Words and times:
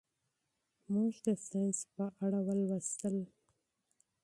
موږ 0.93 1.13
د 1.25 1.27
ساینس 1.47 1.79
په 1.95 2.05
اړه 2.25 2.39
ولوستل. 2.47 3.15